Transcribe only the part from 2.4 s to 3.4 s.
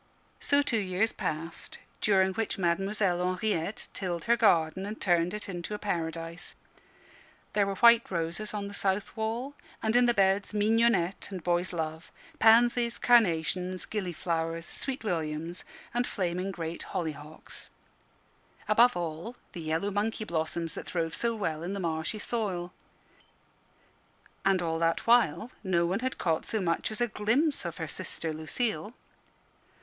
Mademoiselle